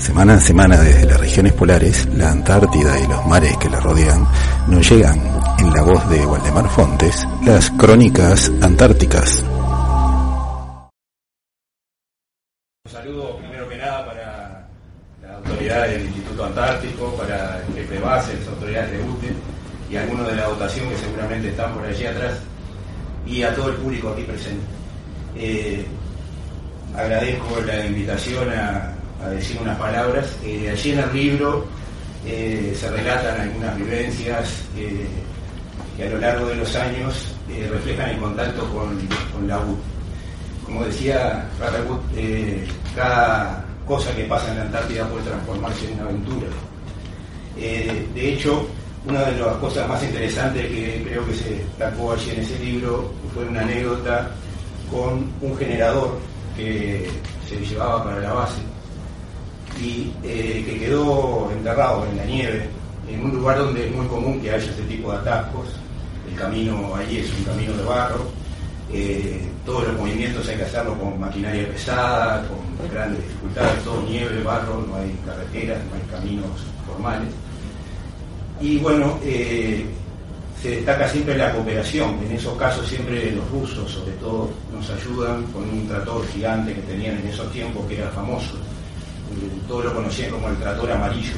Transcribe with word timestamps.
Semana 0.00 0.32
a 0.32 0.40
semana 0.40 0.80
desde 0.80 1.04
las 1.04 1.20
regiones 1.20 1.52
polares, 1.52 2.08
la 2.16 2.30
Antártida 2.30 2.98
y 2.98 3.06
los 3.06 3.26
mares 3.26 3.54
que 3.58 3.68
la 3.68 3.80
rodean, 3.80 4.26
nos 4.66 4.90
llegan, 4.90 5.20
en 5.58 5.74
la 5.74 5.82
voz 5.82 6.08
de 6.08 6.24
Waldemar 6.24 6.70
Fontes, 6.70 7.28
las 7.44 7.70
crónicas 7.72 8.50
antárticas. 8.62 9.44
Un 12.82 12.90
saludo 12.90 13.36
primero 13.36 13.68
que 13.68 13.76
nada 13.76 14.06
para 14.06 14.66
la 15.22 15.36
autoridad 15.36 15.88
del 15.88 16.06
Instituto 16.06 16.46
Antártico, 16.46 17.14
para 17.18 17.58
el 17.58 17.74
jefe 17.74 17.94
de 17.94 18.00
base, 18.00 18.38
las 18.38 18.48
autoridades 18.48 18.92
de 18.92 19.04
UTE 19.04 19.34
y 19.90 19.96
algunos 19.96 20.26
de 20.28 20.36
la 20.36 20.46
dotación 20.46 20.88
que 20.88 20.96
seguramente 20.96 21.50
están 21.50 21.74
por 21.74 21.84
allí 21.84 22.06
atrás 22.06 22.38
y 23.26 23.42
a 23.42 23.54
todo 23.54 23.68
el 23.68 23.76
público 23.76 24.08
aquí 24.08 24.22
presente. 24.22 24.64
Eh, 25.36 25.84
agradezco 26.96 27.60
la 27.60 27.84
invitación 27.84 28.48
a, 28.48 28.94
decir 29.28 29.58
unas 29.60 29.78
palabras. 29.78 30.26
Eh, 30.44 30.70
allí 30.70 30.92
en 30.92 30.98
el 31.00 31.12
libro 31.12 31.66
eh, 32.26 32.74
se 32.78 32.90
relatan 32.90 33.40
algunas 33.40 33.76
vivencias 33.76 34.62
que 35.96 36.06
a 36.06 36.10
lo 36.10 36.18
largo 36.18 36.46
de 36.46 36.56
los 36.56 36.74
años 36.76 37.34
reflejan 37.70 38.10
el 38.10 38.18
contacto 38.18 38.64
con, 38.72 39.46
la 39.46 39.58
UT. 39.58 39.78
Como 40.64 40.84
decía 40.84 41.46
Ratagut, 41.58 42.00
cada 42.94 43.64
cosa 43.86 44.14
que 44.14 44.24
pasa 44.24 44.50
en 44.50 44.58
la 44.58 44.62
Antártida 44.62 45.06
puede 45.08 45.24
transformarse 45.24 45.86
en 45.88 45.94
una 45.94 46.04
aventura. 46.04 46.46
de 47.56 48.32
hecho, 48.32 48.66
una 49.06 49.24
de 49.24 49.38
las 49.38 49.56
cosas 49.56 49.88
más 49.88 50.02
interesantes 50.02 50.66
que 50.66 51.04
creo 51.06 51.26
que 51.26 51.34
se 51.34 51.50
destacó 51.50 52.12
allí 52.12 52.30
en 52.30 52.40
ese 52.40 52.58
libro 52.58 53.12
fue 53.34 53.44
una 53.44 53.60
anécdota 53.62 54.30
con 54.90 55.30
un 55.40 55.56
generador 55.56 56.18
que 56.56 57.08
se 57.48 57.56
llevaba 57.64 58.04
para 58.04 58.20
la 58.20 58.32
base 58.32 58.60
y 59.80 60.12
eh, 60.22 60.62
que 60.66 60.78
quedó 60.78 61.50
enterrado 61.50 62.06
en 62.06 62.16
la 62.16 62.24
nieve, 62.24 62.68
en 63.08 63.24
un 63.24 63.36
lugar 63.36 63.58
donde 63.58 63.86
es 63.86 63.94
muy 63.94 64.06
común 64.06 64.40
que 64.40 64.50
haya 64.50 64.70
este 64.70 64.82
tipo 64.82 65.10
de 65.12 65.18
atascos. 65.18 65.68
El 66.30 66.36
camino 66.36 66.94
allí 66.94 67.18
es 67.18 67.30
un 67.38 67.44
camino 67.44 67.72
de 67.76 67.82
barro, 67.84 68.26
eh, 68.92 69.40
todos 69.64 69.86
los 69.86 69.98
movimientos 69.98 70.48
hay 70.48 70.56
que 70.56 70.64
hacerlo 70.64 70.98
con 70.98 71.18
maquinaria 71.18 71.68
pesada, 71.68 72.44
con 72.48 72.88
grandes 72.88 73.22
dificultades, 73.22 73.84
todo 73.84 74.02
nieve, 74.02 74.42
barro, 74.42 74.84
no 74.88 74.96
hay 74.96 75.16
carreteras, 75.24 75.78
no 75.84 75.94
hay 75.94 76.20
caminos 76.20 76.50
formales. 76.86 77.28
Y 78.60 78.78
bueno, 78.78 79.18
eh, 79.22 79.86
se 80.60 80.70
destaca 80.70 81.08
siempre 81.08 81.36
la 81.36 81.52
cooperación. 81.52 82.18
En 82.24 82.32
esos 82.32 82.56
casos 82.58 82.86
siempre 82.86 83.32
los 83.32 83.48
rusos, 83.50 83.90
sobre 83.90 84.12
todo, 84.12 84.50
nos 84.72 84.90
ayudan 84.90 85.44
con 85.44 85.62
un 85.68 85.86
trator 85.88 86.26
gigante 86.28 86.74
que 86.74 86.82
tenían 86.82 87.16
en 87.18 87.28
esos 87.28 87.50
tiempos 87.52 87.86
que 87.86 87.98
era 87.98 88.10
famoso. 88.10 88.56
Todos 89.68 89.84
lo 89.84 89.94
conocían 89.94 90.30
como 90.30 90.48
el 90.48 90.56
trator 90.56 90.90
amarillo. 90.90 91.36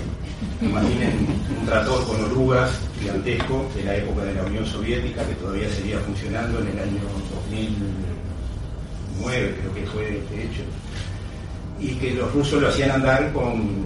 Imaginen 0.61 1.27
un 1.61 1.67
trator 1.67 2.07
con 2.07 2.25
orugas 2.25 2.71
gigantesco 3.01 3.69
de 3.75 3.83
la 3.85 3.97
época 3.97 4.23
de 4.25 4.35
la 4.35 4.45
Unión 4.45 4.65
Soviética 4.65 5.27
que 5.27 5.35
todavía 5.35 5.69
seguía 5.69 5.99
funcionando 6.01 6.61
en 6.61 6.69
el 6.69 6.79
año 6.79 7.01
2009, 7.35 9.57
creo 9.61 9.75
que 9.75 9.87
fue 9.87 10.05
de 10.05 10.45
hecho, 10.45 10.63
y 11.81 11.97
que 11.97 12.15
los 12.15 12.33
rusos 12.33 12.63
lo 12.63 12.69
hacían 12.69 12.93
andar 12.93 13.33
con 13.33 13.85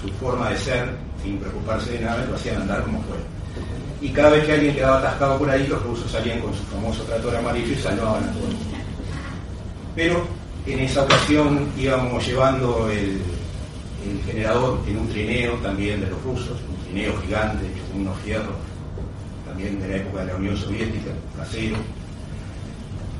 su 0.00 0.08
forma 0.20 0.50
de 0.50 0.58
ser 0.58 0.90
sin 1.22 1.38
preocuparse 1.38 1.92
de 1.92 2.00
nada, 2.00 2.24
lo 2.26 2.34
hacían 2.34 2.62
andar 2.62 2.82
como 2.82 3.00
fuera. 3.02 3.22
Y 4.00 4.08
cada 4.10 4.30
vez 4.30 4.44
que 4.44 4.52
alguien 4.52 4.74
quedaba 4.74 4.98
atascado 4.98 5.38
por 5.38 5.50
ahí, 5.50 5.66
los 5.66 5.82
rusos 5.82 6.10
salían 6.10 6.40
con 6.40 6.54
su 6.54 6.62
famoso 6.64 7.02
trator 7.02 7.36
amarillo 7.36 7.72
y 7.72 7.76
salvaban 7.76 8.24
a 8.24 8.32
todo 8.32 8.46
el 8.46 8.54
mundo. 8.54 8.76
Pero 9.94 10.26
en 10.66 10.80
esa 10.80 11.02
ocasión 11.02 11.68
íbamos 11.78 12.26
llevando 12.26 12.88
el, 12.90 13.20
generador 14.24 14.80
en 14.86 14.98
un 14.98 15.08
trineo 15.08 15.54
también 15.56 16.00
de 16.00 16.08
los 16.08 16.22
rusos, 16.22 16.58
un 16.68 16.84
trineo 16.84 17.16
gigante 17.22 17.66
con 17.90 18.02
unos 18.02 18.18
fierros, 18.20 18.56
también 19.46 19.80
de 19.80 19.88
la 19.88 19.96
época 19.96 20.20
de 20.20 20.26
la 20.32 20.36
Unión 20.36 20.56
Soviética, 20.56 21.10
casero. 21.36 21.76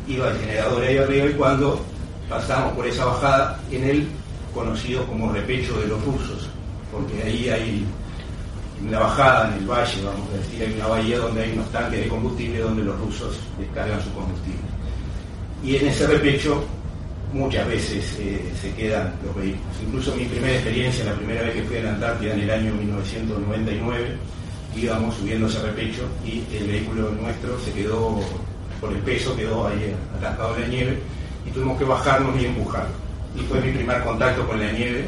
Iba 0.09 0.31
el 0.31 0.39
generador 0.39 0.83
ahí 0.83 0.97
arriba 0.97 1.27
y 1.27 1.33
cuando 1.35 1.81
pasamos 2.29 2.73
por 2.75 2.87
esa 2.87 3.05
bajada 3.05 3.61
en 3.71 3.85
el 3.85 4.09
conocido 4.55 5.07
como 5.07 5.33
repecho 5.33 5.79
de 5.81 5.89
los 5.89 6.05
rusos, 6.05 6.49
porque 6.91 7.23
ahí 7.23 7.49
hay 7.49 7.85
una 8.87 8.99
bajada 9.01 9.49
en 9.49 9.63
el 9.63 9.67
valle, 9.67 10.03
vamos 10.05 10.29
a 10.33 10.39
decir, 10.39 10.63
hay 10.63 10.75
una 10.75 10.87
bahía 10.87 11.19
donde 11.19 11.43
hay 11.43 11.53
unos 11.53 11.71
tanques 11.71 12.01
de 12.01 12.09
combustible 12.09 12.61
donde 12.61 12.83
los 12.83 12.99
rusos 12.99 13.39
descargan 13.59 14.03
su 14.03 14.11
combustible. 14.13 14.61
Y 15.63 15.77
en 15.77 15.89
ese 15.89 16.07
repecho 16.07 16.65
muchas 17.33 17.67
veces 17.69 18.17
eh, 18.19 18.41
se 18.61 18.73
quedan 18.75 19.13
los 19.25 19.35
vehículos. 19.37 19.77
Incluso 19.83 20.15
mi 20.17 20.25
primera 20.25 20.55
experiencia, 20.55 21.05
la 21.05 21.15
primera 21.15 21.43
vez 21.43 21.55
que 21.55 21.63
fui 21.63 21.77
a 21.79 21.83
la 21.83 21.91
Antártida 21.91 22.35
en 22.35 22.41
el 22.41 22.51
año 22.51 22.75
1999, 22.75 24.17
íbamos 24.77 25.15
subiendo 25.17 25.47
ese 25.47 25.63
repecho 25.63 26.03
y 26.25 26.43
el 26.57 26.67
vehículo 26.67 27.11
nuestro 27.11 27.59
se 27.61 27.73
quedó, 27.73 28.21
por 28.81 28.93
el 28.93 28.99
peso, 28.99 29.37
quedó 29.37 29.67
ahí 29.67 29.95
atascado 30.19 30.57
en 30.57 30.63
la 30.63 30.69
nieve 30.69 30.99
y 31.47 31.51
tuvimos 31.51 31.79
que 31.79 31.85
bajarnos 31.85 32.41
y 32.41 32.47
empujarlo 32.47 33.11
y 33.37 33.41
fue 33.43 33.61
mi 33.61 33.73
primer 33.73 34.03
contacto 34.03 34.47
con 34.47 34.59
la 34.59 34.73
nieve. 34.73 35.05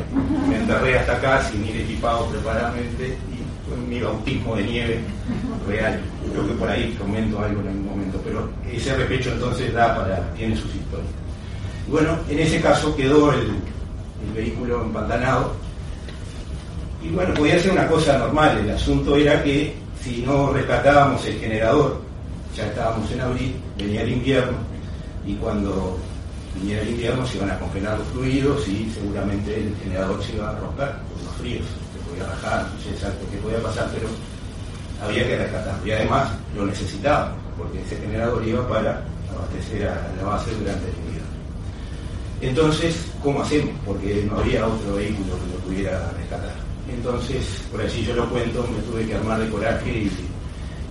Me 0.49 0.57
enterré 0.57 0.99
hasta 0.99 1.13
acá 1.13 1.43
sin 1.43 1.67
ir 1.67 1.77
equipado 1.77 2.27
preparadamente 2.27 3.09
y 3.09 3.69
fue 3.69 3.77
mi 3.89 4.01
bautismo 4.01 4.57
de 4.57 4.63
nieve 4.63 5.01
real. 5.67 6.01
Creo 6.31 6.47
que 6.47 6.55
por 6.55 6.69
ahí 6.69 6.95
comento 6.99 7.41
algo 7.41 7.61
en 7.63 7.69
algún 7.69 7.87
momento, 7.87 8.21
pero 8.25 8.49
ese 8.71 8.95
repecho 8.97 9.33
entonces 9.33 9.73
da 9.73 9.97
para, 9.97 10.33
tiene 10.35 10.57
sus 10.57 10.75
historias. 10.75 11.11
Bueno, 11.89 12.19
en 12.29 12.39
ese 12.39 12.61
caso 12.61 12.95
quedó 12.97 13.33
el, 13.33 13.53
vehículo 14.35 14.83
empantanado 14.83 15.53
y 17.03 17.09
bueno, 17.09 17.35
podía 17.35 17.59
ser 17.59 17.73
una 17.73 17.89
cosa 17.89 18.17
normal, 18.19 18.57
el 18.59 18.71
asunto 18.71 19.17
era 19.17 19.43
que 19.43 19.75
si 20.01 20.23
no 20.23 20.53
rescatábamos 20.53 21.27
el 21.27 21.41
generador, 21.41 22.01
ya 22.57 22.67
estábamos 22.67 23.11
en 23.11 23.21
abril, 23.21 23.57
venía 23.77 24.03
el 24.03 24.13
invierno 24.13 24.59
y 25.27 25.35
cuando 25.35 25.99
viniera 26.55 26.83
el 26.83 26.91
invierno 26.91 27.27
se 27.27 27.37
iban 27.37 27.51
a 27.51 27.59
congelar 27.59 27.99
los 27.99 28.09
fluidos 28.09 28.69
y 28.69 28.91
seguramente 28.95 29.57
el 29.57 29.75
generador 29.83 30.23
se 30.23 30.35
iba 30.35 30.51
a 30.51 30.59
romper 30.59 30.89
por 30.89 31.25
los 31.25 31.35
fríos, 31.39 31.67
se 31.93 32.09
podía 32.09 32.27
rajar, 32.27 32.67
no 32.73 32.81
sé 32.81 32.91
exacto 32.91 33.27
qué 33.31 33.39
podía 33.39 33.63
pasar, 33.63 33.91
pero 33.93 34.09
había 35.05 35.27
que 35.27 35.37
rescatarlo. 35.37 35.87
Y 35.87 35.91
además 35.91 36.31
lo 36.57 36.67
necesitaba, 36.67 37.35
porque 37.57 37.81
ese 37.83 37.97
generador 37.97 38.47
iba 38.47 38.67
para 38.69 39.03
abastecer 39.35 39.89
a 39.89 40.13
la 40.17 40.29
base 40.29 40.51
durante 40.53 40.89
el 40.89 40.97
invierno. 40.97 41.22
Entonces, 42.43 43.07
¿cómo 43.23 43.41
hacemos? 43.41 43.73
Porque 43.87 44.27
no 44.29 44.39
había 44.39 44.67
otro 44.67 44.97
vehículo 44.97 45.39
que 45.39 45.53
lo 45.55 45.59
pudiera 45.65 46.13
rescatar. 46.19 46.55
Entonces, 46.93 47.63
por 47.71 47.81
allí 47.81 48.05
yo 48.05 48.15
lo 48.15 48.29
cuento, 48.29 48.67
me 48.75 48.83
tuve 48.83 49.07
que 49.07 49.15
armar 49.15 49.41
de 49.41 49.49
coraje 49.49 49.91
y 49.91 50.11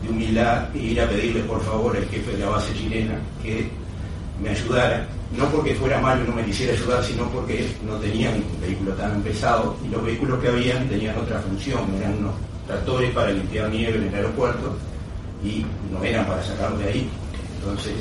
de 0.01 0.09
humildad 0.09 0.73
e 0.73 0.79
ir 0.79 1.01
a 1.01 1.09
pedirle 1.09 1.41
por 1.41 1.61
favor 1.61 1.95
al 1.95 2.05
jefe 2.05 2.31
de 2.31 2.37
la 2.39 2.49
base 2.49 2.73
chilena 2.73 3.19
que 3.43 3.69
me 4.41 4.49
ayudara 4.49 5.07
no 5.37 5.45
porque 5.49 5.75
fuera 5.75 5.99
malo 5.99 6.23
y 6.23 6.27
no 6.27 6.35
me 6.35 6.45
quisiera 6.45 6.73
ayudar, 6.73 7.03
sino 7.03 7.29
porque 7.29 7.69
no 7.85 7.95
tenían 7.95 8.35
un 8.35 8.61
vehículo 8.61 8.93
tan 8.93 9.21
pesado 9.21 9.77
y 9.85 9.89
los 9.89 10.03
vehículos 10.03 10.39
que 10.41 10.47
habían 10.49 10.87
tenían 10.89 11.17
otra 11.17 11.39
función, 11.39 11.81
eran 11.97 12.17
unos 12.17 12.33
tractores 12.67 13.11
para 13.11 13.31
limpiar 13.31 13.69
nieve 13.69 13.97
en 13.97 14.07
el 14.07 14.15
aeropuerto 14.15 14.75
y 15.43 15.65
no 15.91 16.03
eran 16.03 16.25
para 16.25 16.43
sacarlo 16.43 16.77
de 16.79 16.85
ahí. 16.85 17.09
Entonces 17.59 17.93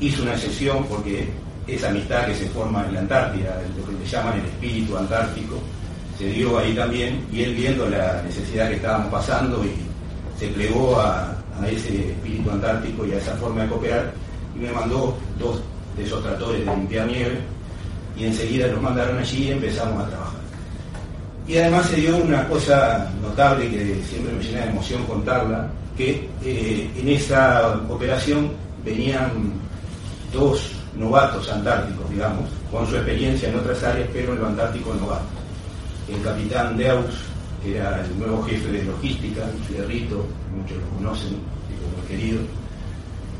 hizo 0.00 0.22
una 0.22 0.34
excepción 0.34 0.84
porque 0.86 1.28
esa 1.66 1.88
amistad 1.88 2.26
que 2.26 2.34
se 2.34 2.46
forma 2.46 2.84
en 2.86 2.94
la 2.94 3.00
Antártida, 3.00 3.60
lo 3.76 3.86
que 3.86 3.92
le 3.92 4.06
llaman 4.06 4.38
el 4.38 4.46
espíritu 4.46 4.96
antártico, 4.96 5.58
se 6.18 6.26
dio 6.26 6.58
ahí 6.58 6.74
también 6.74 7.24
y 7.32 7.42
él 7.42 7.54
viendo 7.54 7.88
la 7.88 8.22
necesidad 8.22 8.68
que 8.68 8.76
estábamos 8.76 9.10
pasando 9.10 9.64
y 9.64 9.72
se 10.38 10.48
plegó 10.48 11.00
a, 11.00 11.36
ese 11.66 12.10
espíritu 12.10 12.50
antártico 12.50 13.06
y 13.06 13.12
a 13.12 13.18
esa 13.18 13.36
forma 13.36 13.62
de 13.62 13.68
cooperar 13.68 14.12
y 14.56 14.58
me 14.58 14.72
mandó 14.72 15.16
dos 15.38 15.60
de 15.96 16.04
esos 16.04 16.20
tractores 16.22 16.66
de 16.66 16.74
limpiar 16.74 17.06
nieve 17.06 17.38
y 18.16 18.24
enseguida 18.24 18.66
los 18.66 18.82
mandaron 18.82 19.18
allí 19.18 19.44
y 19.44 19.50
empezamos 19.52 20.02
a 20.02 20.08
trabajar. 20.08 20.40
Y 21.46 21.58
además 21.58 21.86
se 21.86 21.96
dio 21.96 22.16
una 22.16 22.48
cosa 22.48 23.08
notable 23.20 23.70
que 23.70 24.02
siempre 24.08 24.32
me 24.32 24.42
llena 24.42 24.60
de 24.62 24.70
emoción 24.70 25.04
contarla, 25.04 25.68
que 25.96 26.28
eh, 26.44 26.90
en 26.96 27.08
esa 27.08 27.80
operación 27.88 28.50
venían 28.84 29.30
dos 30.32 30.72
novatos 30.96 31.48
antárticos, 31.50 32.10
digamos, 32.10 32.48
con 32.70 32.86
su 32.86 32.96
experiencia 32.96 33.48
en 33.48 33.56
otras 33.56 33.82
áreas, 33.82 34.08
pero 34.12 34.32
en 34.32 34.40
lo 34.40 34.46
antártico 34.46 34.94
novato. 34.94 35.24
El 36.08 36.20
capitán 36.22 36.76
Deus, 36.76 37.14
que 37.62 37.76
era 37.76 38.04
el 38.04 38.18
nuevo 38.18 38.42
jefe 38.44 38.70
de 38.72 38.84
logística, 38.84 39.42
Fierrito, 39.68 40.26
muchos 40.56 40.78
lo 40.78 40.88
conocen, 40.96 41.30
muy 41.30 42.06
querido, 42.08 42.40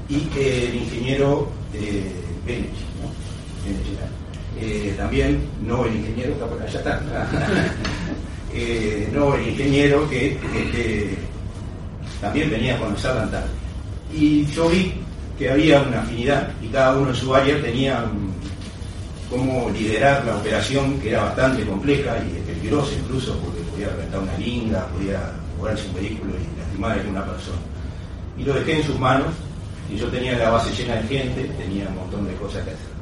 y 0.08 0.28
el 0.38 0.74
ingeniero 0.76 1.48
eh, 1.74 2.12
eh, 4.60 4.94
también 4.96 5.40
no 5.66 5.84
el 5.84 5.96
ingeniero, 5.96 6.32
está 6.32 6.44
allá 6.64 7.00
está, 7.00 7.26
eh, 8.54 9.08
no 9.12 9.34
el 9.34 9.48
ingeniero 9.48 10.08
que, 10.08 10.36
también 12.20 12.50
venía 12.50 12.76
a 12.76 12.78
conocer 12.78 13.14
la 13.14 13.22
Antártida. 13.22 13.52
Y 14.14 14.44
yo 14.46 14.68
vi 14.68 14.92
que 15.42 15.50
había 15.50 15.82
una 15.82 16.02
afinidad 16.02 16.52
y 16.62 16.68
cada 16.68 16.96
uno 16.96 17.10
en 17.10 17.16
su 17.16 17.34
área 17.34 17.60
tenía 17.60 18.04
cómo 19.28 19.68
liderar 19.70 20.24
la 20.24 20.36
operación, 20.36 21.00
que 21.00 21.10
era 21.10 21.24
bastante 21.24 21.64
compleja 21.64 22.16
y 22.18 22.40
peligrosa 22.42 22.92
incluso, 22.94 23.36
porque 23.38 23.60
podía 23.62 23.88
reventar 23.88 24.20
una 24.20 24.38
linda, 24.38 24.86
podía 24.96 25.32
cobrarse 25.58 25.88
un 25.88 25.94
vehículo 25.94 26.32
y 26.34 26.60
lastimar 26.60 26.96
a 26.96 27.10
una 27.10 27.26
persona. 27.26 27.58
Y 28.38 28.44
lo 28.44 28.54
dejé 28.54 28.76
en 28.76 28.84
sus 28.84 28.98
manos, 29.00 29.34
y 29.92 29.96
yo 29.96 30.06
tenía 30.08 30.38
la 30.38 30.50
base 30.50 30.70
llena 30.80 30.94
de 30.96 31.08
gente, 31.08 31.42
tenía 31.58 31.88
un 31.88 31.96
montón 31.96 32.24
de 32.24 32.34
cosas 32.34 32.62
que 32.62 32.70
hacer. 32.70 32.92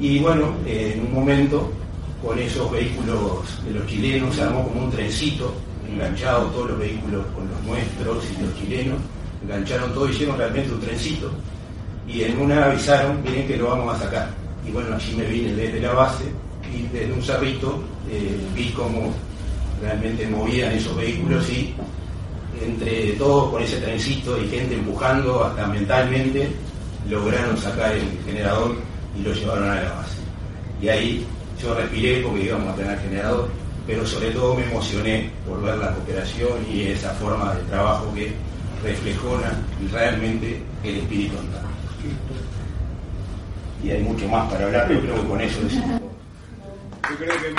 Y 0.00 0.20
bueno, 0.20 0.54
en 0.64 1.00
un 1.00 1.12
momento, 1.12 1.70
con 2.24 2.38
esos 2.38 2.70
vehículos 2.70 3.62
de 3.62 3.72
los 3.72 3.86
chilenos, 3.86 4.34
se 4.34 4.42
armó 4.42 4.66
como 4.68 4.86
un 4.86 4.90
trencito, 4.90 5.52
enganchado 5.86 6.46
todos 6.46 6.70
los 6.70 6.78
vehículos 6.78 7.26
con 7.34 7.46
los 7.46 7.62
nuestros 7.64 8.24
y 8.30 8.42
los 8.42 8.58
chilenos, 8.58 8.98
engancharon 9.44 9.92
todo, 9.92 10.08
hicieron 10.08 10.36
realmente 10.36 10.72
un 10.72 10.80
trencito. 10.80 11.30
Y 12.06 12.22
en 12.22 12.38
una 12.38 12.66
avisaron, 12.66 13.22
miren 13.22 13.46
que 13.46 13.56
lo 13.56 13.68
vamos 13.68 13.94
a 13.94 14.04
sacar. 14.04 14.28
Y 14.66 14.70
bueno, 14.70 14.94
allí 14.94 15.14
me 15.16 15.24
vine 15.24 15.52
desde 15.54 15.80
la 15.80 15.92
base 15.92 16.24
y 16.72 16.82
desde 16.92 17.12
un 17.12 17.22
cerrito 17.22 17.82
eh, 18.10 18.36
vi 18.54 18.70
cómo 18.70 19.12
realmente 19.80 20.26
movían 20.28 20.72
esos 20.72 20.96
vehículos 20.96 21.48
y 21.50 21.74
entre 22.62 23.12
todos 23.12 23.50
con 23.50 23.62
ese 23.62 23.78
trencito 23.78 24.40
y 24.40 24.48
gente 24.48 24.74
empujando 24.74 25.44
hasta 25.44 25.66
mentalmente 25.66 26.48
lograron 27.10 27.56
sacar 27.56 27.92
el 27.92 28.04
generador 28.24 28.76
y 29.18 29.22
lo 29.22 29.32
llevaron 29.32 29.68
a 29.68 29.82
la 29.82 29.92
base. 29.92 30.18
Y 30.80 30.88
ahí 30.88 31.26
yo 31.60 31.74
respiré 31.74 32.20
porque 32.22 32.44
íbamos 32.44 32.72
a 32.72 32.76
tener 32.76 32.98
generador, 33.00 33.48
pero 33.86 34.06
sobre 34.06 34.30
todo 34.30 34.54
me 34.54 34.64
emocioné 34.64 35.30
por 35.46 35.60
ver 35.62 35.76
la 35.78 35.92
cooperación 35.94 36.52
y 36.72 36.82
esa 36.82 37.10
forma 37.14 37.54
de 37.54 37.62
trabajo 37.64 38.12
que 38.14 38.32
reflejó 38.82 39.38
realmente 39.92 40.60
el 40.82 40.96
espíritu 40.96 41.38
andar. 41.38 41.62
Y 43.82 43.90
hay 43.90 44.02
mucho 44.02 44.28
más 44.28 44.50
para 44.50 44.64
hablar, 44.64 44.84
pero 44.88 45.00
creo 45.00 45.22
que 45.22 45.28
con 45.28 45.40
eso 45.40 45.60
decimos 45.62 46.00
Yo 47.10 47.16
creo 47.16 47.36
que 47.36 47.54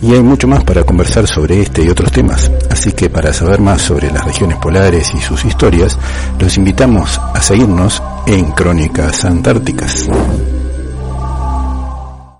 Y 0.00 0.14
hay 0.14 0.22
mucho 0.22 0.46
más 0.46 0.62
para 0.62 0.84
conversar 0.84 1.26
sobre 1.26 1.60
este 1.60 1.82
y 1.82 1.88
otros 1.88 2.12
temas, 2.12 2.50
así 2.70 2.92
que 2.92 3.10
para 3.10 3.32
saber 3.32 3.60
más 3.60 3.82
sobre 3.82 4.10
las 4.12 4.24
regiones 4.24 4.56
polares 4.58 5.12
y 5.12 5.20
sus 5.20 5.44
historias, 5.44 5.98
los 6.38 6.56
invitamos 6.56 7.18
a 7.18 7.42
seguirnos 7.42 8.00
en 8.26 8.44
Crónicas 8.52 9.24
Antárticas. 9.24 10.08